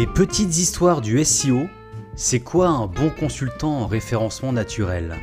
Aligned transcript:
Les 0.00 0.06
petites 0.06 0.56
histoires 0.56 1.02
du 1.02 1.22
SEO, 1.22 1.66
c'est 2.16 2.40
quoi 2.40 2.68
un 2.68 2.86
bon 2.86 3.10
consultant 3.10 3.82
en 3.82 3.86
référencement 3.86 4.50
naturel? 4.50 5.18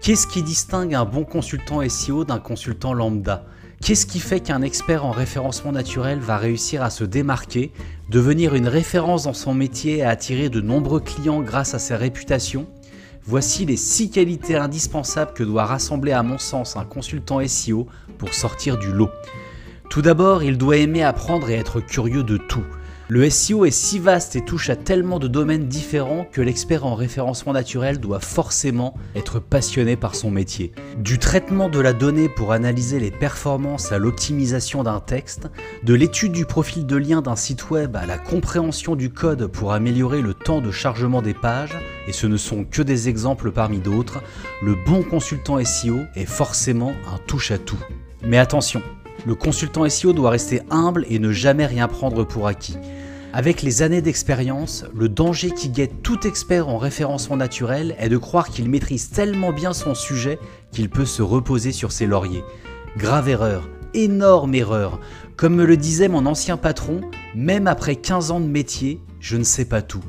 Qu'est-ce 0.00 0.28
qui 0.28 0.44
distingue 0.44 0.94
un 0.94 1.04
bon 1.04 1.24
consultant 1.24 1.80
SEO 1.88 2.24
d'un 2.24 2.38
consultant 2.38 2.94
lambda? 2.94 3.44
Qu'est-ce 3.82 4.06
qui 4.06 4.20
fait 4.20 4.38
qu'un 4.38 4.62
expert 4.62 5.04
en 5.04 5.10
référencement 5.10 5.72
naturel 5.72 6.20
va 6.20 6.36
réussir 6.36 6.84
à 6.84 6.90
se 6.90 7.02
démarquer, 7.02 7.72
devenir 8.08 8.54
une 8.54 8.68
référence 8.68 9.24
dans 9.24 9.34
son 9.34 9.52
métier 9.52 9.96
et 9.96 10.04
attirer 10.04 10.48
de 10.48 10.60
nombreux 10.60 11.00
clients 11.00 11.42
grâce 11.42 11.74
à 11.74 11.80
sa 11.80 11.96
réputation? 11.96 12.68
Voici 13.24 13.66
les 13.66 13.76
6 13.76 14.12
qualités 14.12 14.54
indispensables 14.54 15.32
que 15.32 15.42
doit 15.42 15.64
rassembler 15.64 16.12
à 16.12 16.22
mon 16.22 16.38
sens 16.38 16.76
un 16.76 16.84
consultant 16.84 17.44
SEO 17.48 17.88
pour 18.16 18.32
sortir 18.32 18.78
du 18.78 18.92
lot. 18.92 19.10
Tout 19.88 20.02
d'abord, 20.02 20.44
il 20.44 20.56
doit 20.56 20.76
aimer 20.76 21.02
apprendre 21.02 21.50
et 21.50 21.54
être 21.54 21.80
curieux 21.80 22.22
de 22.22 22.36
tout. 22.36 22.62
Le 23.12 23.28
SEO 23.28 23.64
est 23.64 23.72
si 23.72 23.98
vaste 23.98 24.36
et 24.36 24.40
touche 24.40 24.70
à 24.70 24.76
tellement 24.76 25.18
de 25.18 25.26
domaines 25.26 25.66
différents 25.66 26.28
que 26.30 26.40
l'expert 26.40 26.86
en 26.86 26.94
référencement 26.94 27.52
naturel 27.52 27.98
doit 27.98 28.20
forcément 28.20 28.94
être 29.16 29.40
passionné 29.40 29.96
par 29.96 30.14
son 30.14 30.30
métier. 30.30 30.70
Du 30.96 31.18
traitement 31.18 31.68
de 31.68 31.80
la 31.80 31.92
donnée 31.92 32.28
pour 32.28 32.52
analyser 32.52 33.00
les 33.00 33.10
performances 33.10 33.90
à 33.90 33.98
l'optimisation 33.98 34.84
d'un 34.84 35.00
texte, 35.00 35.48
de 35.82 35.94
l'étude 35.94 36.30
du 36.30 36.44
profil 36.44 36.86
de 36.86 36.94
lien 36.94 37.20
d'un 37.20 37.34
site 37.34 37.68
web 37.70 37.96
à 37.96 38.06
la 38.06 38.16
compréhension 38.16 38.94
du 38.94 39.10
code 39.10 39.48
pour 39.48 39.72
améliorer 39.72 40.22
le 40.22 40.32
temps 40.32 40.60
de 40.60 40.70
chargement 40.70 41.20
des 41.20 41.34
pages, 41.34 41.76
et 42.06 42.12
ce 42.12 42.28
ne 42.28 42.36
sont 42.36 42.62
que 42.62 42.80
des 42.80 43.08
exemples 43.08 43.50
parmi 43.50 43.78
d'autres, 43.78 44.22
le 44.62 44.76
bon 44.86 45.02
consultant 45.02 45.58
SEO 45.64 45.98
est 46.14 46.26
forcément 46.26 46.92
un 47.12 47.18
touche-à-tout. 47.26 47.80
Mais 48.22 48.38
attention, 48.38 48.82
le 49.26 49.34
consultant 49.34 49.88
SEO 49.88 50.12
doit 50.12 50.30
rester 50.30 50.62
humble 50.70 51.06
et 51.08 51.18
ne 51.18 51.32
jamais 51.32 51.66
rien 51.66 51.88
prendre 51.88 52.24
pour 52.24 52.46
acquis. 52.46 52.76
Avec 53.32 53.62
les 53.62 53.82
années 53.82 54.02
d'expérience, 54.02 54.84
le 54.94 55.08
danger 55.08 55.50
qui 55.50 55.68
guette 55.68 56.02
tout 56.02 56.26
expert 56.26 56.68
en 56.68 56.78
référencement 56.78 57.36
naturel 57.36 57.94
est 57.98 58.08
de 58.08 58.16
croire 58.16 58.48
qu'il 58.48 58.68
maîtrise 58.68 59.10
tellement 59.10 59.52
bien 59.52 59.72
son 59.72 59.94
sujet 59.94 60.38
qu'il 60.72 60.90
peut 60.90 61.04
se 61.04 61.22
reposer 61.22 61.70
sur 61.70 61.92
ses 61.92 62.06
lauriers. 62.06 62.42
Grave 62.96 63.28
erreur, 63.28 63.68
énorme 63.94 64.54
erreur. 64.54 64.98
Comme 65.36 65.54
me 65.54 65.64
le 65.64 65.76
disait 65.76 66.08
mon 66.08 66.26
ancien 66.26 66.56
patron, 66.56 67.02
même 67.36 67.68
après 67.68 67.94
15 67.94 68.32
ans 68.32 68.40
de 68.40 68.46
métier, 68.46 69.00
je 69.20 69.36
ne 69.36 69.44
sais 69.44 69.64
pas 69.64 69.80
tout. 69.80 70.02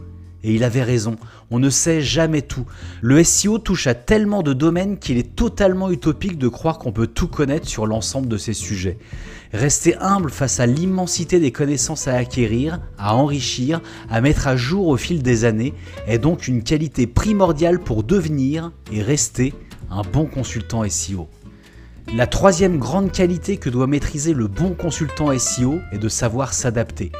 Et 0.43 0.55
il 0.55 0.63
avait 0.63 0.83
raison, 0.83 1.17
on 1.51 1.59
ne 1.59 1.69
sait 1.69 2.01
jamais 2.01 2.41
tout. 2.41 2.65
Le 3.01 3.23
SEO 3.23 3.59
touche 3.59 3.85
à 3.85 3.93
tellement 3.93 4.41
de 4.41 4.53
domaines 4.53 4.97
qu'il 4.97 5.17
est 5.17 5.35
totalement 5.35 5.91
utopique 5.91 6.37
de 6.37 6.47
croire 6.47 6.79
qu'on 6.79 6.91
peut 6.91 7.07
tout 7.07 7.27
connaître 7.27 7.67
sur 7.67 7.85
l'ensemble 7.85 8.27
de 8.27 8.37
ces 8.37 8.53
sujets. 8.53 8.97
Rester 9.53 9.95
humble 9.97 10.31
face 10.31 10.59
à 10.59 10.65
l'immensité 10.65 11.39
des 11.39 11.51
connaissances 11.51 12.07
à 12.07 12.15
acquérir, 12.15 12.79
à 12.97 13.15
enrichir, 13.15 13.81
à 14.09 14.21
mettre 14.21 14.47
à 14.47 14.55
jour 14.55 14.87
au 14.87 14.97
fil 14.97 15.21
des 15.21 15.45
années 15.45 15.73
est 16.07 16.19
donc 16.19 16.47
une 16.47 16.63
qualité 16.63 17.05
primordiale 17.05 17.79
pour 17.79 18.03
devenir 18.03 18.71
et 18.91 19.01
rester 19.01 19.53
un 19.91 20.01
bon 20.01 20.25
consultant 20.25 20.87
SEO. 20.89 21.27
La 22.15 22.27
troisième 22.27 22.77
grande 22.77 23.11
qualité 23.11 23.57
que 23.57 23.69
doit 23.69 23.87
maîtriser 23.87 24.33
le 24.33 24.47
bon 24.47 24.73
consultant 24.73 25.37
SEO 25.37 25.79
est 25.91 25.97
de 25.97 26.09
savoir 26.09 26.53
s'adapter. 26.53 27.11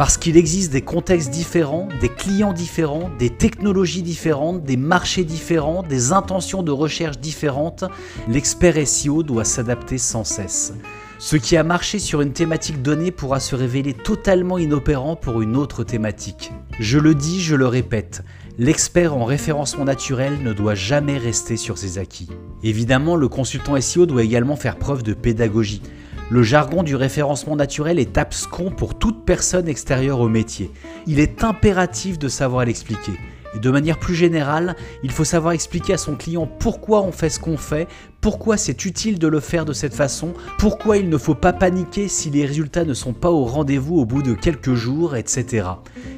Parce 0.00 0.16
qu'il 0.16 0.38
existe 0.38 0.72
des 0.72 0.80
contextes 0.80 1.28
différents, 1.28 1.86
des 2.00 2.08
clients 2.08 2.54
différents, 2.54 3.10
des 3.18 3.28
technologies 3.28 4.00
différentes, 4.00 4.64
des 4.64 4.78
marchés 4.78 5.24
différents, 5.24 5.82
des 5.82 6.12
intentions 6.12 6.62
de 6.62 6.70
recherche 6.70 7.18
différentes, 7.18 7.84
l'expert 8.26 8.76
SEO 8.88 9.22
doit 9.22 9.44
s'adapter 9.44 9.98
sans 9.98 10.24
cesse. 10.24 10.72
Ce 11.18 11.36
qui 11.36 11.54
a 11.58 11.64
marché 11.64 11.98
sur 11.98 12.22
une 12.22 12.32
thématique 12.32 12.80
donnée 12.80 13.10
pourra 13.10 13.40
se 13.40 13.54
révéler 13.54 13.92
totalement 13.92 14.56
inopérant 14.56 15.16
pour 15.16 15.42
une 15.42 15.54
autre 15.54 15.84
thématique. 15.84 16.50
Je 16.78 16.98
le 16.98 17.14
dis, 17.14 17.42
je 17.42 17.54
le 17.54 17.66
répète, 17.66 18.22
l'expert 18.56 19.14
en 19.14 19.26
référencement 19.26 19.84
naturel 19.84 20.42
ne 20.42 20.54
doit 20.54 20.74
jamais 20.74 21.18
rester 21.18 21.58
sur 21.58 21.76
ses 21.76 21.98
acquis. 21.98 22.30
Évidemment, 22.62 23.16
le 23.16 23.28
consultant 23.28 23.78
SEO 23.78 24.06
doit 24.06 24.22
également 24.22 24.56
faire 24.56 24.78
preuve 24.78 25.02
de 25.02 25.12
pédagogie. 25.12 25.82
Le 26.32 26.44
jargon 26.44 26.84
du 26.84 26.94
référencement 26.94 27.56
naturel 27.56 27.98
est 27.98 28.16
abscon 28.16 28.70
pour 28.70 28.96
toute 28.96 29.24
personne 29.24 29.66
extérieure 29.66 30.20
au 30.20 30.28
métier. 30.28 30.70
Il 31.08 31.18
est 31.18 31.42
impératif 31.42 32.20
de 32.20 32.28
savoir 32.28 32.64
l'expliquer. 32.64 33.14
Et 33.56 33.58
de 33.58 33.68
manière 33.68 33.98
plus 33.98 34.14
générale, 34.14 34.76
il 35.02 35.10
faut 35.10 35.24
savoir 35.24 35.54
expliquer 35.54 35.94
à 35.94 35.98
son 35.98 36.14
client 36.14 36.46
pourquoi 36.46 37.02
on 37.02 37.10
fait 37.10 37.30
ce 37.30 37.40
qu'on 37.40 37.56
fait, 37.56 37.88
pourquoi 38.20 38.56
c'est 38.56 38.84
utile 38.84 39.18
de 39.18 39.26
le 39.26 39.40
faire 39.40 39.64
de 39.64 39.72
cette 39.72 39.92
façon, 39.92 40.32
pourquoi 40.60 40.98
il 40.98 41.08
ne 41.08 41.18
faut 41.18 41.34
pas 41.34 41.52
paniquer 41.52 42.06
si 42.06 42.30
les 42.30 42.46
résultats 42.46 42.84
ne 42.84 42.94
sont 42.94 43.12
pas 43.12 43.32
au 43.32 43.44
rendez-vous 43.44 43.96
au 43.98 44.04
bout 44.04 44.22
de 44.22 44.34
quelques 44.34 44.74
jours, 44.74 45.16
etc. 45.16 45.66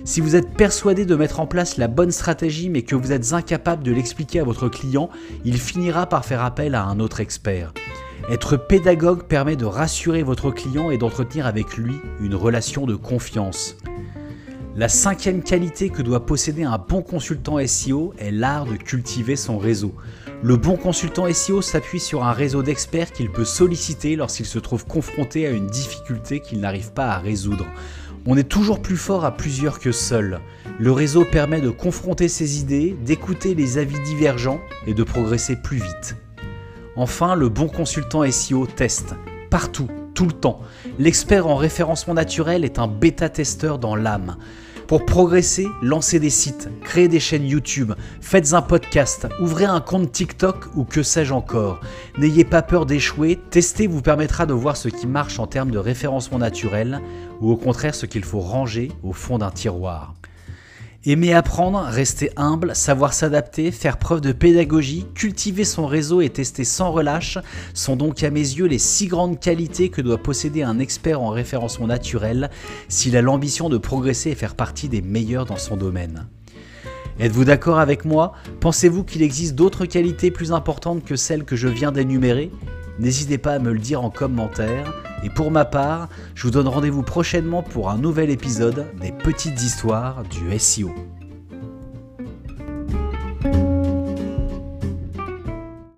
Si 0.04 0.20
vous 0.20 0.36
êtes 0.36 0.52
persuadé 0.52 1.06
de 1.06 1.16
mettre 1.16 1.40
en 1.40 1.46
place 1.46 1.78
la 1.78 1.88
bonne 1.88 2.10
stratégie 2.10 2.68
mais 2.68 2.82
que 2.82 2.96
vous 2.96 3.12
êtes 3.12 3.32
incapable 3.32 3.82
de 3.82 3.92
l'expliquer 3.92 4.40
à 4.40 4.44
votre 4.44 4.68
client, 4.68 5.08
il 5.46 5.58
finira 5.58 6.04
par 6.04 6.26
faire 6.26 6.44
appel 6.44 6.74
à 6.74 6.84
un 6.84 7.00
autre 7.00 7.20
expert. 7.20 7.72
Être 8.30 8.56
pédagogue 8.56 9.24
permet 9.24 9.56
de 9.56 9.64
rassurer 9.64 10.22
votre 10.22 10.50
client 10.50 10.90
et 10.90 10.98
d'entretenir 10.98 11.46
avec 11.46 11.76
lui 11.76 11.94
une 12.20 12.34
relation 12.34 12.86
de 12.86 12.94
confiance. 12.94 13.76
La 14.74 14.88
cinquième 14.88 15.42
qualité 15.42 15.90
que 15.90 16.00
doit 16.00 16.24
posséder 16.24 16.62
un 16.62 16.78
bon 16.78 17.02
consultant 17.02 17.58
SEO 17.66 18.14
est 18.18 18.30
l'art 18.30 18.64
de 18.64 18.76
cultiver 18.76 19.36
son 19.36 19.58
réseau. 19.58 19.94
Le 20.42 20.56
bon 20.56 20.76
consultant 20.76 21.30
SEO 21.30 21.60
s'appuie 21.60 22.00
sur 22.00 22.24
un 22.24 22.32
réseau 22.32 22.62
d'experts 22.62 23.12
qu'il 23.12 23.30
peut 23.30 23.44
solliciter 23.44 24.16
lorsqu'il 24.16 24.46
se 24.46 24.58
trouve 24.58 24.86
confronté 24.86 25.46
à 25.46 25.50
une 25.50 25.66
difficulté 25.66 26.40
qu'il 26.40 26.60
n'arrive 26.60 26.92
pas 26.92 27.08
à 27.08 27.18
résoudre. 27.18 27.66
On 28.24 28.36
est 28.36 28.48
toujours 28.48 28.80
plus 28.80 28.96
fort 28.96 29.24
à 29.24 29.36
plusieurs 29.36 29.78
que 29.78 29.92
seul. 29.92 30.40
Le 30.78 30.92
réseau 30.92 31.24
permet 31.24 31.60
de 31.60 31.70
confronter 31.70 32.28
ses 32.28 32.60
idées, 32.60 32.96
d'écouter 33.04 33.54
les 33.54 33.78
avis 33.78 34.00
divergents 34.04 34.60
et 34.86 34.94
de 34.94 35.02
progresser 35.02 35.56
plus 35.56 35.78
vite. 35.78 36.16
Enfin, 36.96 37.34
le 37.34 37.48
bon 37.48 37.68
consultant 37.68 38.30
SEO 38.30 38.66
teste. 38.66 39.14
Partout, 39.50 39.88
tout 40.14 40.26
le 40.26 40.32
temps. 40.32 40.60
L'expert 40.98 41.46
en 41.46 41.56
référencement 41.56 42.14
naturel 42.14 42.64
est 42.64 42.78
un 42.78 42.86
bêta-testeur 42.86 43.78
dans 43.78 43.96
l'âme. 43.96 44.36
Pour 44.88 45.06
progresser, 45.06 45.66
lancez 45.80 46.20
des 46.20 46.28
sites, 46.28 46.68
créez 46.82 47.08
des 47.08 47.20
chaînes 47.20 47.46
YouTube, 47.46 47.94
faites 48.20 48.52
un 48.52 48.60
podcast, 48.60 49.26
ouvrez 49.40 49.64
un 49.64 49.80
compte 49.80 50.12
TikTok 50.12 50.66
ou 50.74 50.84
que 50.84 51.02
sais-je 51.02 51.32
encore. 51.32 51.80
N'ayez 52.18 52.44
pas 52.44 52.60
peur 52.60 52.84
d'échouer, 52.84 53.38
tester 53.48 53.86
vous 53.86 54.02
permettra 54.02 54.44
de 54.44 54.52
voir 54.52 54.76
ce 54.76 54.88
qui 54.88 55.06
marche 55.06 55.38
en 55.38 55.46
termes 55.46 55.70
de 55.70 55.78
référencement 55.78 56.38
naturel 56.38 57.00
ou 57.40 57.50
au 57.50 57.56
contraire 57.56 57.94
ce 57.94 58.04
qu'il 58.04 58.24
faut 58.24 58.40
ranger 58.40 58.92
au 59.02 59.14
fond 59.14 59.38
d'un 59.38 59.50
tiroir. 59.50 60.14
Aimer 61.04 61.32
apprendre, 61.32 61.80
rester 61.80 62.30
humble, 62.36 62.76
savoir 62.76 63.12
s'adapter, 63.12 63.72
faire 63.72 63.96
preuve 63.96 64.20
de 64.20 64.30
pédagogie, 64.30 65.04
cultiver 65.14 65.64
son 65.64 65.84
réseau 65.84 66.20
et 66.20 66.30
tester 66.30 66.62
sans 66.62 66.92
relâche 66.92 67.38
sont 67.74 67.96
donc 67.96 68.22
à 68.22 68.30
mes 68.30 68.38
yeux 68.38 68.66
les 68.66 68.78
six 68.78 69.08
grandes 69.08 69.40
qualités 69.40 69.88
que 69.88 70.00
doit 70.00 70.22
posséder 70.22 70.62
un 70.62 70.78
expert 70.78 71.20
en 71.20 71.30
référencement 71.30 71.88
naturel 71.88 72.50
s'il 72.88 73.16
a 73.16 73.22
l'ambition 73.22 73.68
de 73.68 73.78
progresser 73.78 74.30
et 74.30 74.36
faire 74.36 74.54
partie 74.54 74.88
des 74.88 75.02
meilleurs 75.02 75.44
dans 75.44 75.56
son 75.56 75.76
domaine. 75.76 76.28
Êtes-vous 77.18 77.46
d'accord 77.46 77.80
avec 77.80 78.04
moi? 78.04 78.34
Pensez-vous 78.60 79.02
qu'il 79.02 79.22
existe 79.22 79.56
d'autres 79.56 79.86
qualités 79.86 80.30
plus 80.30 80.52
importantes 80.52 81.04
que 81.04 81.16
celles 81.16 81.42
que 81.42 81.56
je 81.56 81.66
viens 81.66 81.90
d'énumérer? 81.90 82.52
N'hésitez 83.00 83.38
pas 83.38 83.54
à 83.54 83.58
me 83.58 83.72
le 83.72 83.80
dire 83.80 84.04
en 84.04 84.10
commentaire. 84.10 85.11
Et 85.22 85.30
pour 85.30 85.50
ma 85.50 85.64
part, 85.64 86.08
je 86.34 86.44
vous 86.44 86.50
donne 86.50 86.68
rendez-vous 86.68 87.02
prochainement 87.02 87.62
pour 87.62 87.90
un 87.90 87.98
nouvel 87.98 88.30
épisode 88.30 88.86
des 89.00 89.12
petites 89.12 89.62
histoires 89.62 90.22
du 90.24 90.58
SEO. 90.58 90.92